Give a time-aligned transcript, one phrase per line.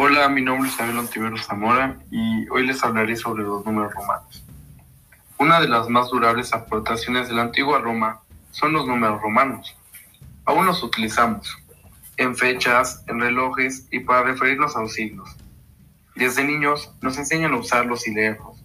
[0.00, 4.44] Hola, mi nombre es Abel Ontivero Zamora y hoy les hablaré sobre los números romanos.
[5.40, 8.20] Una de las más durables aportaciones de la antigua Roma
[8.52, 9.76] son los números romanos.
[10.44, 11.52] Aún los utilizamos
[12.16, 15.34] en fechas, en relojes y para referirnos a los siglos.
[16.14, 18.56] Desde niños nos enseñan a usarlos y leerlos,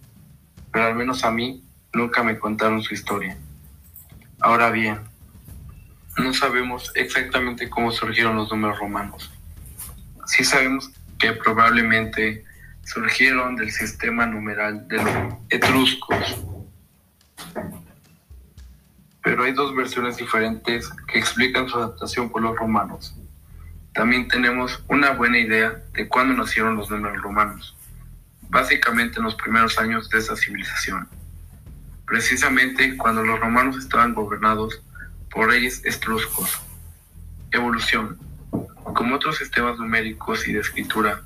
[0.70, 3.36] pero al menos a mí nunca me contaron su historia.
[4.40, 5.00] Ahora bien,
[6.16, 9.32] no sabemos exactamente cómo surgieron los números romanos.
[10.26, 10.92] Sí sabemos
[11.24, 12.44] que probablemente
[12.84, 16.36] surgieron del sistema numeral de los etruscos,
[19.22, 23.16] pero hay dos versiones diferentes que explican su adaptación por los romanos.
[23.94, 27.74] También tenemos una buena idea de cuándo nacieron los números romanos,
[28.50, 31.08] básicamente en los primeros años de esa civilización,
[32.06, 34.82] precisamente cuando los romanos estaban gobernados
[35.30, 36.60] por reyes etruscos.
[37.50, 38.18] Evolución.
[38.92, 41.22] Como otros sistemas numéricos y de escritura,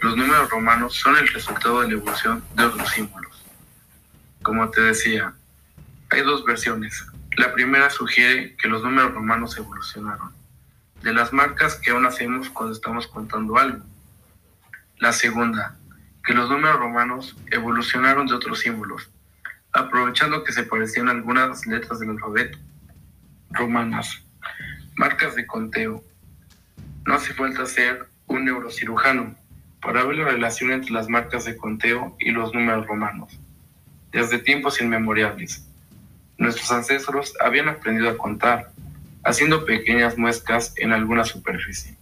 [0.00, 3.44] los números romanos son el resultado de la evolución de otros símbolos.
[4.42, 5.34] Como te decía,
[6.10, 7.04] hay dos versiones,
[7.36, 10.32] la primera sugiere que los números romanos evolucionaron,
[11.02, 13.84] de las marcas que aún hacemos cuando estamos contando algo.
[14.98, 15.76] La segunda,
[16.24, 19.10] que los números romanos evolucionaron de otros símbolos,
[19.72, 22.58] aprovechando que se parecían algunas letras del alfabeto.
[23.50, 24.22] Romanas,
[24.96, 26.02] marcas de conteo.
[27.06, 29.36] No hace falta ser un neurocirujano
[29.80, 33.38] para ver la relación entre las marcas de conteo y los números romanos,
[34.10, 35.68] desde tiempos inmemoriales.
[36.36, 38.72] Nuestros ancestros habían aprendido a contar,
[39.22, 41.96] haciendo pequeñas muescas en alguna superficie.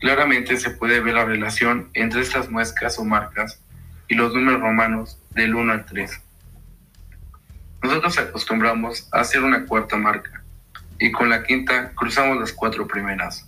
[0.00, 3.60] Claramente se puede ver la relación entre estas muescas o marcas
[4.08, 6.20] y los números romanos del 1 al 3.
[7.84, 10.42] Nosotros acostumbramos a hacer una cuarta marca
[10.98, 13.47] y con la quinta cruzamos las cuatro primeras.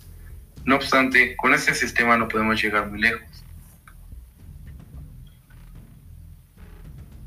[0.65, 3.23] No obstante, con este sistema no podemos llegar muy lejos.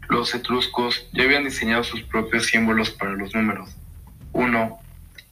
[0.08, 3.74] Los etruscos ya habían diseñado sus propios símbolos para los números
[4.32, 4.78] 1,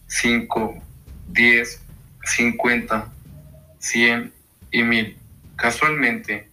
[0.06, 0.82] 5,
[1.28, 1.82] 10,
[2.24, 3.12] 50,
[3.78, 4.32] 100
[4.70, 5.16] y 1000.
[5.56, 6.48] Casualmente,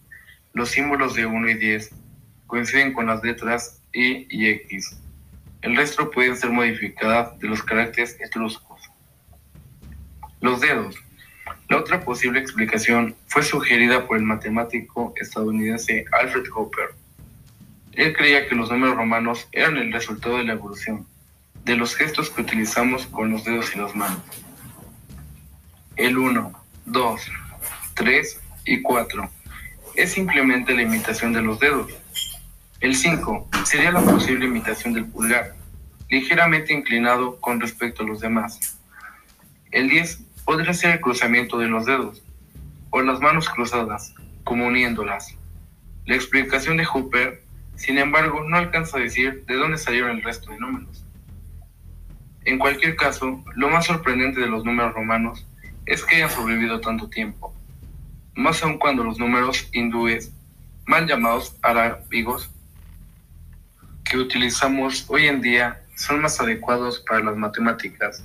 [0.52, 1.90] los símbolos de 1 y 10
[2.46, 4.96] coinciden con las letras I y X.
[5.62, 8.80] El resto pueden ser modificadas de los caracteres etruscos.
[10.40, 10.96] Los dedos.
[11.70, 16.90] La otra posible explicación fue sugerida por el matemático estadounidense Alfred Hopper
[17.92, 21.06] él creía que los números romanos eran el resultado de la evolución,
[21.64, 24.22] de los gestos que utilizamos con los dedos y las manos.
[25.96, 26.52] El 1,
[26.86, 27.20] 2,
[27.94, 29.30] 3 y 4
[29.96, 31.92] es simplemente la imitación de los dedos.
[32.80, 35.54] El 5 sería la posible imitación del pulgar,
[36.08, 38.78] ligeramente inclinado con respecto a los demás.
[39.72, 40.20] El 10
[40.50, 42.24] podría ser el cruzamiento de los dedos,
[42.90, 44.12] o las manos cruzadas,
[44.42, 45.36] como uniéndolas.
[46.06, 47.40] La explicación de Hooper
[47.76, 51.04] sin embargo, no alcanza a decir de dónde salieron el resto de números.
[52.44, 55.46] En cualquier caso, lo más sorprendente de los números romanos
[55.86, 57.54] es que hayan sobrevivido tanto tiempo,
[58.34, 60.32] más aún cuando los números hindúes,
[60.84, 62.50] mal llamados arábigos,
[64.04, 68.24] que utilizamos hoy en día son más adecuados para las matemáticas.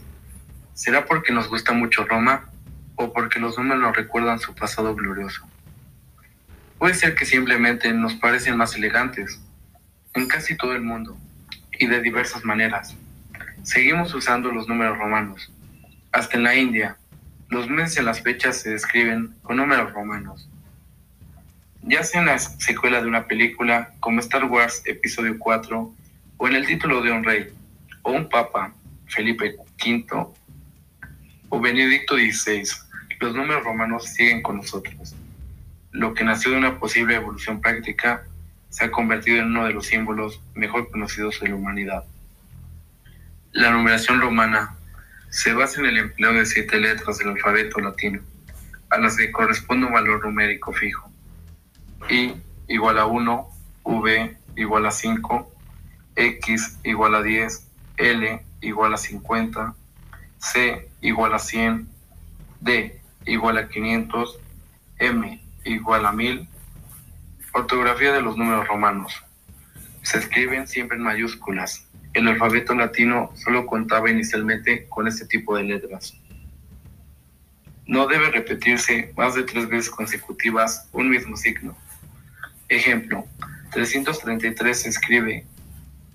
[0.76, 2.50] ¿Será porque nos gusta mucho Roma
[2.96, 5.48] o porque los números nos recuerdan su pasado glorioso?
[6.78, 9.40] Puede ser que simplemente nos parecen más elegantes
[10.16, 11.18] en casi todo el mundo
[11.80, 12.94] y de diversas maneras.
[13.64, 15.50] Seguimos usando los números romanos.
[16.12, 16.98] Hasta en la India,
[17.48, 20.50] los meses y las fechas se describen con números romanos.
[21.84, 25.94] Ya sea en la secuela de una película como Star Wars Episodio 4
[26.36, 27.54] o en el título de un rey
[28.02, 28.74] o un papa,
[29.08, 30.36] Felipe V
[31.56, 32.68] o Benedicto XVI,
[33.22, 35.16] los números romanos siguen con nosotros.
[35.92, 38.26] Lo que nació de una posible evolución práctica
[38.70, 42.04] se ha convertido en uno de los símbolos mejor conocidos de la humanidad.
[43.54, 44.76] La numeración romana
[45.30, 48.22] se basa en el empleo de siete letras del alfabeto latino,
[48.90, 51.10] a las que corresponde un valor numérico fijo.
[52.10, 52.34] I
[52.68, 53.50] igual a 1,
[53.86, 55.54] V igual a 5,
[56.18, 57.66] X igual a 10,
[57.96, 59.74] L igual a 50,
[60.38, 61.88] C igual a 100,
[62.62, 64.40] D igual a 500,
[65.00, 66.48] M igual a 1000,
[67.54, 69.24] Ortografía de los números romanos.
[70.02, 71.88] Se escriben siempre en mayúsculas.
[72.14, 76.16] El alfabeto latino solo contaba inicialmente con este tipo de letras.
[77.86, 81.78] No debe repetirse más de tres veces consecutivas un mismo signo.
[82.68, 83.26] Ejemplo,
[83.72, 85.46] 333 se escribe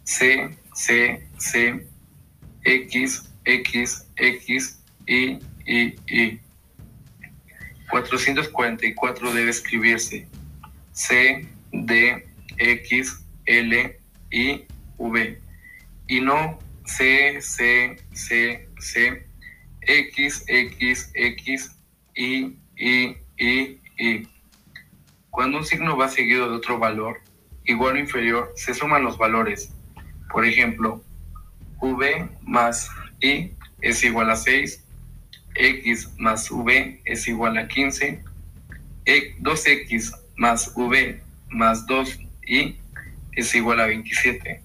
[0.05, 1.87] C, C, C,
[2.65, 4.80] X, X, X,
[5.11, 6.41] Y, Y, Y.
[7.91, 10.29] 444 debe escribirse
[10.93, 12.25] C, D,
[12.59, 14.65] X, L, I,
[14.99, 15.41] V
[16.07, 19.27] y no C, C, C, C,
[19.81, 21.77] X, X, X,
[22.15, 24.29] Y, Y, Y, Y.
[25.31, 27.21] Cuando un signo va seguido de otro valor,
[27.65, 29.75] igual o inferior, se suman los valores.
[30.33, 31.03] Por ejemplo,
[31.81, 32.89] V más
[33.21, 34.85] Y es igual a 6,
[35.55, 38.23] X más V es igual a 15,
[39.05, 41.21] 2X e, más V
[41.51, 42.77] más 2Y
[43.33, 44.63] es igual a 27.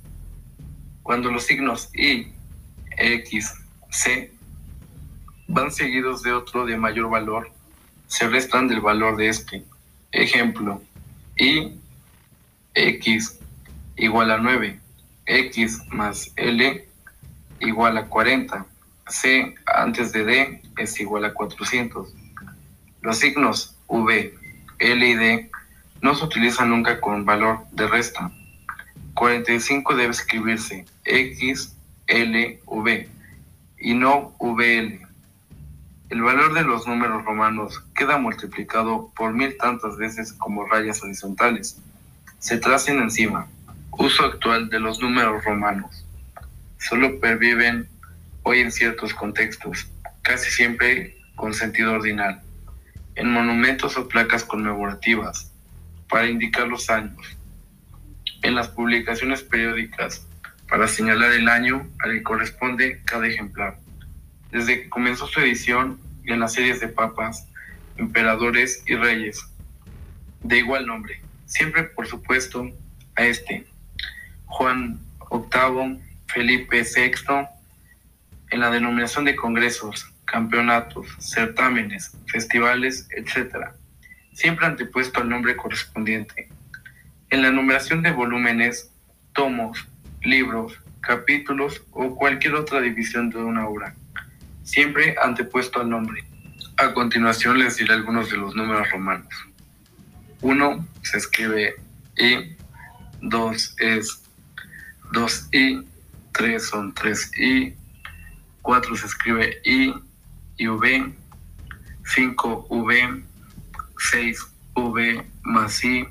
[1.04, 2.28] Cuando los signos Y,
[2.98, 3.54] X,
[3.90, 4.32] C
[5.48, 7.52] van seguidos de otro de mayor valor,
[8.08, 9.64] se restan del valor de este.
[10.12, 10.81] Ejemplo,
[11.38, 11.78] Y,
[12.74, 13.40] X
[13.96, 14.80] igual a 9,
[15.26, 16.88] X más L
[17.60, 18.66] igual a 40,
[19.08, 22.13] C antes de D es igual a 400.
[23.01, 24.33] Los signos V,
[24.80, 25.51] L y D
[26.01, 28.31] no se utilizan nunca con valor de resta.
[29.13, 31.75] 45 debe escribirse X,
[32.07, 33.10] L, V
[33.80, 35.00] y no VL.
[36.10, 41.78] El valor de los números romanos queda multiplicado por mil tantas veces como rayas horizontales.
[42.39, 43.48] Se tracen encima.
[43.92, 46.06] Uso actual de los números romanos.
[46.80, 47.88] Solo perviven
[48.47, 49.88] hoy en ciertos contextos,
[50.21, 52.44] casi siempre con sentido ordinal,
[53.15, 55.51] en monumentos o placas conmemorativas,
[56.07, 57.25] para indicar los años,
[58.44, 60.27] en las publicaciones periódicas,
[60.69, 63.80] para señalar el año al que corresponde cada ejemplar.
[64.51, 67.47] Desde que comenzó su edición en las series de papas,
[67.97, 69.44] emperadores y reyes,
[70.44, 72.69] de igual nombre, siempre por supuesto
[73.15, 73.65] a este,
[74.45, 75.00] Juan
[75.31, 77.47] VIII, Felipe VI,
[78.50, 83.69] en la denominación de congresos, campeonatos, certámenes, festivales, etc.
[84.33, 86.50] Siempre antepuesto al nombre correspondiente.
[87.30, 88.92] En la numeración de volúmenes,
[89.33, 89.88] tomos,
[90.21, 93.95] libros, capítulos o cualquier otra división de una obra.
[94.63, 96.24] Siempre antepuesto al nombre.
[96.77, 99.33] A continuación les diré algunos de los números romanos.
[100.42, 101.75] 1 se escribe
[102.18, 102.56] I,
[103.21, 104.21] 2 es
[105.13, 105.86] 2I,
[106.33, 107.75] 3 son 3I,
[108.66, 109.94] 4 se escribe I
[110.58, 111.14] y V,
[112.16, 113.24] 5 V,
[114.12, 116.08] 6 V más I,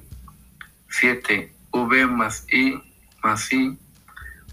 [0.89, 2.81] 7 V más I
[3.25, 3.77] más I,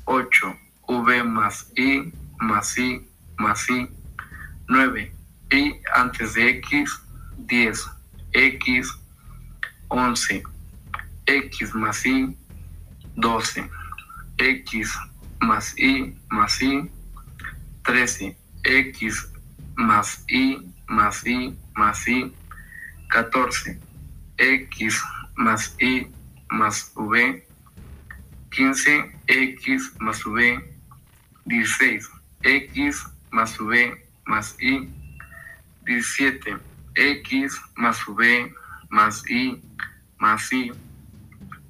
[0.06, 0.56] 8
[0.88, 3.08] V más I más I
[3.38, 3.88] más I,
[4.68, 5.16] 9
[5.52, 7.00] I antes de X,
[7.38, 7.86] 10
[8.34, 8.98] X,
[9.90, 10.44] 11
[11.28, 12.36] X más I,
[13.16, 13.70] 12
[14.40, 14.98] X
[15.40, 16.90] más I más I,
[17.84, 19.28] 13, X
[19.76, 22.34] más Y más Y más Y,
[23.10, 23.80] 14,
[24.38, 25.02] X
[25.36, 26.08] más Y
[26.50, 27.48] más V,
[28.52, 30.76] 15, X más V,
[31.46, 32.10] 16,
[32.44, 34.90] X más V más Y,
[35.86, 36.58] 17,
[36.96, 38.54] X más V
[38.90, 39.62] más Y
[40.20, 40.72] más Y,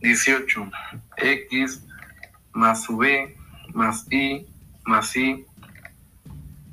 [0.01, 0.71] 18,
[1.17, 1.83] X
[2.53, 3.37] más V
[3.73, 4.47] más Y
[4.85, 5.45] más Y,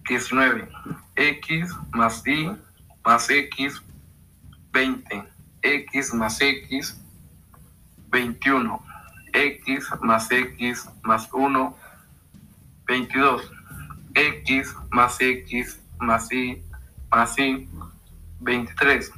[0.08, 0.68] 19.
[1.16, 2.50] X más Y
[3.04, 3.82] más X,
[4.72, 5.24] 20.
[5.62, 7.00] X más X,
[8.10, 8.82] 21.
[9.32, 11.76] X más X más 1,
[12.86, 13.52] 22.
[14.14, 16.62] X más X más Y
[17.10, 17.68] más Y,
[18.40, 19.12] 23.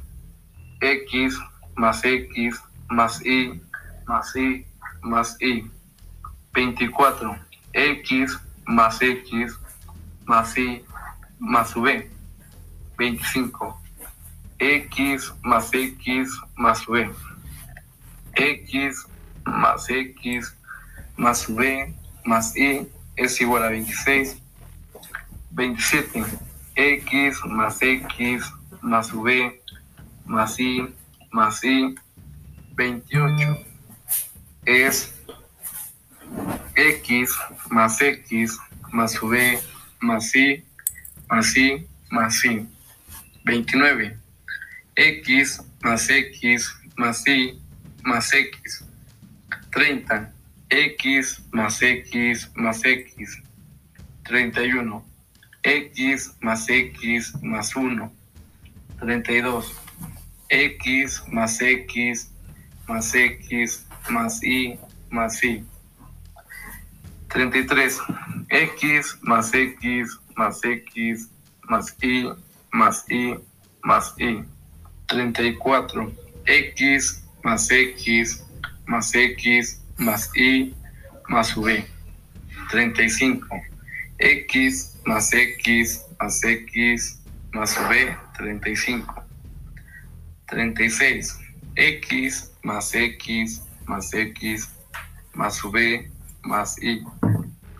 [0.81, 1.39] X
[1.75, 3.61] más X más Y
[4.07, 4.65] más Y
[5.01, 5.71] más Y,
[6.53, 7.37] 24.
[7.73, 9.60] X más X
[10.31, 10.81] más y
[11.39, 12.09] más v,
[12.97, 13.81] 25.
[14.59, 17.11] x más x más v,
[18.35, 19.07] x
[19.43, 20.55] más x
[21.17, 24.37] más v más y es igual a 26.
[25.51, 26.23] 27.
[26.75, 29.61] x más x más v
[30.23, 30.95] más y
[31.31, 31.93] más y
[32.77, 33.57] 28
[34.63, 35.13] es
[36.75, 37.35] x
[37.69, 38.57] más x
[38.93, 39.59] más v
[40.01, 40.63] más I,
[41.29, 42.67] más I, más I.
[43.45, 44.17] 29.
[44.95, 47.59] X más X más Y
[48.03, 48.83] más X.
[49.71, 50.33] 30.
[50.69, 53.41] X más X más X.
[54.25, 55.05] 31.
[55.63, 58.11] X más X más 1.
[58.99, 59.75] 32.
[60.49, 62.31] X más X
[62.87, 64.79] más X más Y
[65.09, 65.63] más Y.
[67.33, 68.01] 33.
[68.49, 71.29] X más X más X
[71.69, 72.29] más Y
[72.71, 73.39] más Y
[73.83, 74.43] más Y.
[75.07, 76.11] 34.
[76.45, 78.43] X más X
[78.85, 80.75] más X más Y
[81.29, 81.85] más V.
[82.69, 83.47] 35.
[84.19, 87.21] X más X más X
[87.53, 88.17] más V.
[88.37, 89.23] 35.
[90.47, 91.39] 36.
[91.75, 94.69] X más X más X
[95.33, 96.10] más V
[96.43, 97.05] más Y.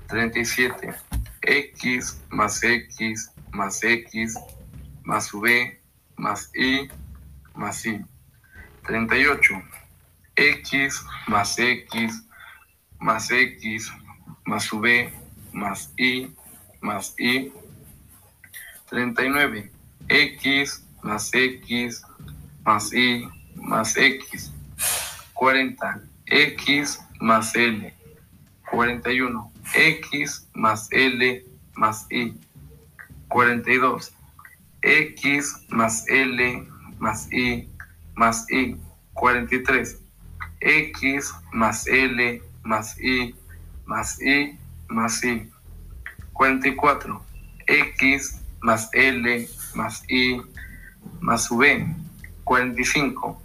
[0.08, 0.94] 37.
[1.42, 4.36] X más X más X
[5.04, 5.82] más V
[6.18, 6.90] más Y
[7.56, 8.06] más Y.
[8.86, 9.54] 38.
[10.36, 12.24] X más X
[13.00, 13.92] más X
[14.46, 15.14] más V
[15.54, 16.36] más Y
[16.82, 17.52] más Y.
[18.90, 19.72] 39.
[20.10, 22.04] X más X
[22.64, 24.52] más Y más X.
[25.34, 26.02] 40.
[26.26, 28.01] X más L.
[28.72, 29.52] 41.
[29.76, 32.34] X más L más Y.
[33.28, 34.14] 42.
[34.82, 36.68] X más L
[37.00, 37.70] más Y
[38.16, 38.78] más Y.
[39.14, 40.02] 43.
[40.62, 43.36] X más L más Y
[43.86, 45.50] más Y más Y.
[46.34, 47.22] 44.
[47.68, 50.42] X más L más Y
[51.20, 51.96] más V.
[52.46, 53.42] 45.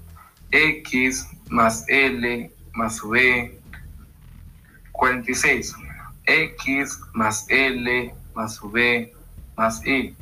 [0.53, 3.61] X más L más V.
[4.97, 5.75] 46.
[6.27, 9.13] X más L más V
[9.57, 10.15] más Y.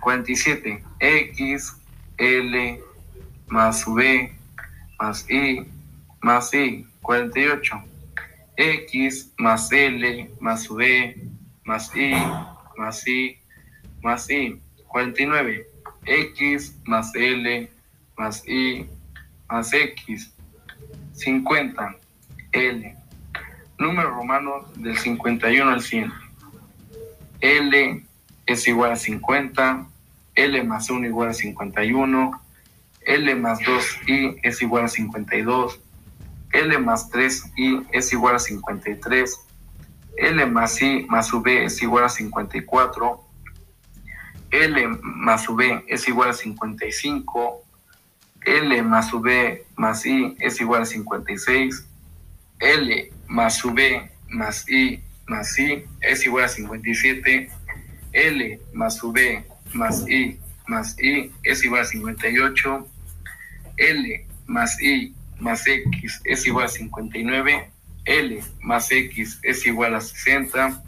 [0.00, 0.82] 47.
[1.00, 1.76] X,
[2.16, 2.80] L,
[3.48, 4.32] más V,
[4.98, 5.66] más Y,
[6.22, 6.86] más Y.
[7.02, 7.84] 48.
[8.56, 11.16] X, más L, más V,
[11.64, 12.12] más Y,
[12.76, 13.38] más Y,
[14.02, 14.60] más Y.
[14.88, 15.66] 49.
[16.06, 17.70] X, más L,
[18.16, 18.86] más Y,
[19.48, 20.32] más X.
[21.12, 21.96] 50.
[22.52, 22.97] L.
[23.78, 26.12] Número romano del 51 al 100.
[27.40, 28.04] L
[28.46, 29.86] es igual a 50,
[30.34, 32.42] L más 1 igual a 51,
[33.02, 35.80] L más 2i es igual a 52,
[36.52, 39.40] L más 3i es igual a 53,
[40.16, 43.24] L más i más v es igual a 54,
[44.50, 47.62] L más v es igual a 55,
[48.44, 51.87] L más v más i es igual a 56,
[52.60, 57.50] L más v más i más i es igual a 57,
[58.12, 62.86] L más V más I más I es igual a 58.
[63.76, 67.70] L más I más X es igual a 59.
[68.04, 70.82] L más X es igual a 60.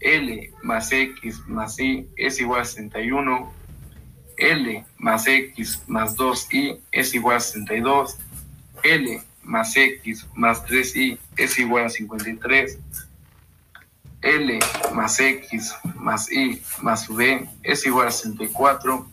[0.00, 3.52] L más X más Y es igual a 61.
[4.38, 8.18] L más X más 2Y es igual a 62.
[8.82, 12.78] L más X más 3Y es igual a 53.
[14.22, 14.58] L
[14.92, 19.08] más X más Y más V es igual a 64.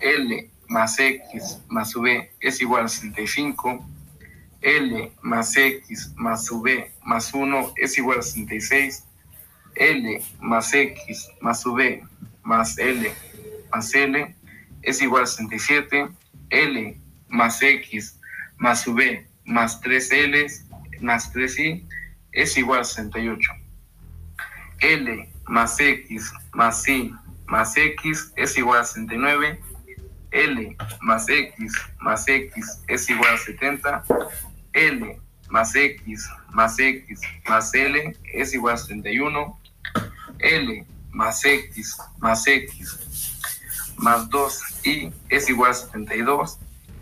[0.00, 3.84] L más X más V es igual a 65.
[4.62, 9.04] L más X más V más 1 es igual a 66.
[9.74, 12.04] L más X más V
[12.44, 13.12] más L
[13.72, 14.34] más L
[14.82, 16.08] es igual a 67.
[16.50, 18.20] L más X
[18.58, 20.66] más V más 3L
[21.00, 21.86] más 3Y
[22.32, 23.52] es igual a 68.
[24.80, 27.14] L más X más Y
[27.46, 29.60] más X es igual a 69.
[30.32, 34.04] L más X más X es igual a 70.
[34.72, 39.60] L más X más X más L es igual a 71.
[40.40, 42.98] L más X más X
[43.96, 46.58] más 2Y es igual a 72.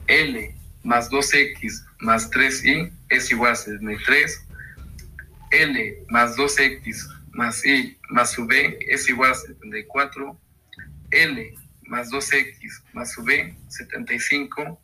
[0.07, 4.47] L más 2X más 3Y es igual a 73.
[5.51, 10.39] L más 2X más y más v es igual a 74,
[11.11, 11.55] L
[11.87, 14.81] más 2x más v 75,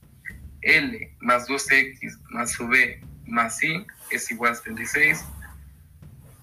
[0.63, 5.25] L más 2x más v más y es igual a 76,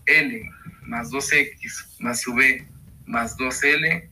[0.06, 0.50] L
[0.84, 2.68] más 2x más v
[3.06, 4.10] más 2L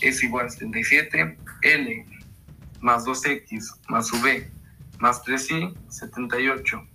[0.00, 2.06] es igual a 77, L
[2.80, 4.50] más 2x más v
[5.02, 6.86] más 3y 78,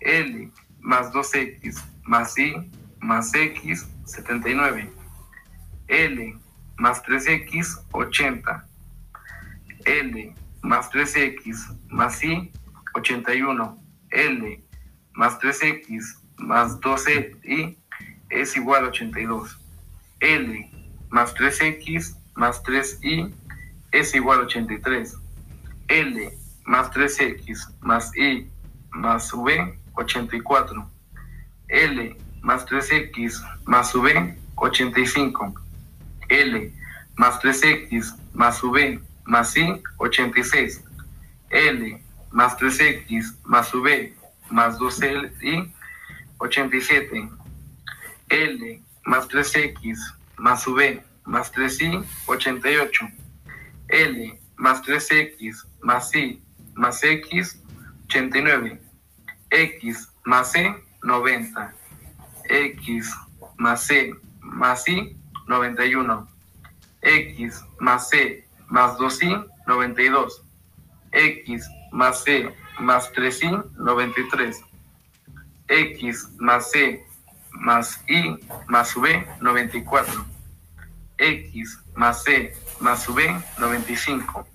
[0.00, 0.50] L
[0.80, 2.54] más 2x más y
[3.00, 4.90] más X, 79.
[5.88, 6.38] L
[6.78, 8.66] más 3X, 80.
[9.84, 12.50] L más 3X más Y,
[12.94, 13.82] 81.
[14.12, 14.64] L
[15.12, 17.76] más 3X más 12Y
[18.30, 19.58] es igual a 82.
[20.20, 20.70] L
[21.10, 23.30] más 3X más 3Y
[23.92, 25.18] es igual a 83.
[25.88, 28.50] L más 3X más Y
[28.96, 30.90] más V, 84.
[31.68, 35.54] L más 3x más v, 85.
[36.28, 36.72] L
[37.16, 40.82] más 3x más v más I, 86.
[41.50, 44.14] L más 3X más V
[44.50, 45.72] más 2L,
[46.38, 47.28] 87.
[48.28, 49.98] L más 3X
[50.36, 53.08] más V más 3I, 88.
[53.88, 56.45] L más 3X más I
[56.76, 57.60] más X,
[58.06, 58.80] 89.
[59.50, 61.74] X más C, 90.
[62.48, 63.14] X
[63.56, 65.16] más C más I,
[65.48, 66.28] 91.
[67.02, 70.42] X más C más 2I, 92.
[71.12, 74.62] X más C más 3I, 93.
[75.68, 77.04] X más C
[77.52, 80.26] más I más V, 94.
[81.18, 84.46] X más C más V, 95.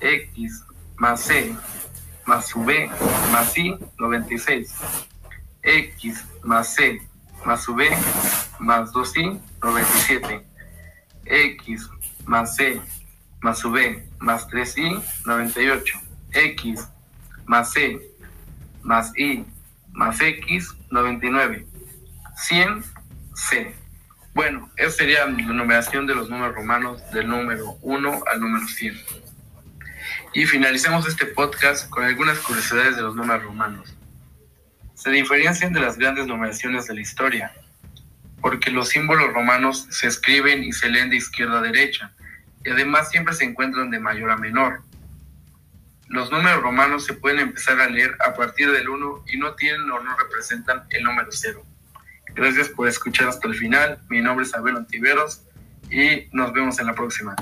[0.00, 0.64] X
[0.96, 1.54] más C
[2.26, 2.90] más V
[3.32, 4.74] más I, 96.
[5.62, 7.00] X más C
[7.44, 7.90] más V
[8.58, 10.44] más 2I, 97.
[11.24, 11.90] X
[12.26, 12.80] más C
[13.40, 15.98] más V más 3I, 98.
[16.32, 16.88] X
[17.46, 18.00] más C
[18.82, 19.44] más I
[19.92, 21.66] más X, 99.
[22.36, 22.84] 100,
[23.34, 23.74] C.
[24.34, 28.94] Bueno, esa sería la numeración de los números romanos del número 1 al número 100.
[30.34, 33.94] Y finalicemos este podcast con algunas curiosidades de los números romanos.
[34.94, 37.52] Se diferencian de las grandes numeraciones de la historia,
[38.40, 42.12] porque los símbolos romanos se escriben y se leen de izquierda a derecha,
[42.64, 44.82] y además siempre se encuentran de mayor a menor.
[46.08, 49.90] Los números romanos se pueden empezar a leer a partir del 1 y no tienen
[49.90, 51.62] o no representan el número 0.
[52.34, 53.98] Gracias por escuchar hasta el final.
[54.08, 55.42] Mi nombre es Abel Antiveros
[55.90, 57.36] y nos vemos en la próxima.